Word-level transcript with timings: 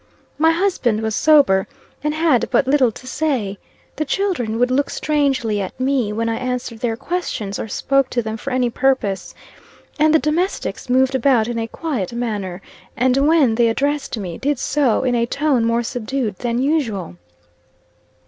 My 0.39 0.49
husband 0.49 1.01
was 1.03 1.13
sober, 1.15 1.67
and 2.03 2.15
had 2.15 2.49
but 2.49 2.65
little 2.65 2.91
to 2.91 3.05
say; 3.05 3.59
the 3.97 4.03
children 4.03 4.57
would 4.57 4.71
look 4.71 4.89
strangely 4.89 5.61
at 5.61 5.79
me 5.79 6.11
when 6.11 6.27
I 6.27 6.37
answered 6.37 6.79
their 6.79 6.97
questions 6.97 7.59
or 7.59 7.67
spoke 7.67 8.09
to 8.09 8.23
them 8.23 8.35
for 8.35 8.49
any 8.49 8.71
purpose, 8.71 9.35
and 9.99 10.11
the 10.11 10.17
domestics 10.17 10.89
moved 10.89 11.13
about 11.13 11.47
in 11.47 11.59
a 11.59 11.67
quiet 11.67 12.13
manner, 12.13 12.63
and 12.97 13.15
when 13.27 13.53
they 13.53 13.67
addressed 13.69 14.17
me, 14.17 14.39
did 14.39 14.57
so 14.57 15.03
in 15.03 15.13
a 15.13 15.27
tone 15.27 15.65
more 15.65 15.83
subdued 15.83 16.37
than 16.39 16.57
usual. 16.63 17.15